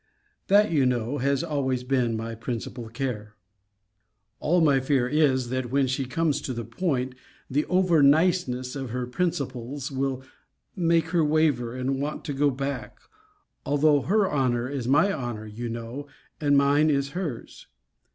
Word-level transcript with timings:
That, 0.47 0.71
you 0.71 0.87
know, 0.87 1.19
has 1.19 1.43
always 1.43 1.83
been 1.83 2.17
my 2.17 2.33
principal 2.33 2.89
care. 2.89 3.35
All 4.39 4.59
my 4.59 4.79
fear 4.79 5.07
is, 5.07 5.49
that, 5.49 5.69
when 5.69 5.85
she 5.85 6.05
comes 6.05 6.41
to 6.41 6.53
the 6.53 6.65
point, 6.65 7.13
the 7.51 7.65
over 7.65 8.01
niceness 8.01 8.75
of 8.75 8.89
her 8.89 9.05
principles 9.05 9.91
will 9.91 10.23
make 10.75 11.09
her 11.09 11.23
waver, 11.23 11.75
and 11.75 12.01
want 12.01 12.25
to 12.25 12.33
go 12.33 12.49
back: 12.49 12.97
although 13.63 14.01
her 14.01 14.27
honour 14.27 14.67
is 14.67 14.87
my 14.87 15.13
honour, 15.13 15.45
you 15.45 15.69
know, 15.69 16.07
and 16.39 16.57
mine 16.57 16.89
is 16.89 17.09
her's. 17.09 17.67